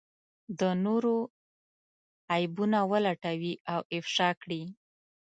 [0.59, 1.15] د نورو
[2.33, 4.61] عيبونه ولټوي او افشا کړي.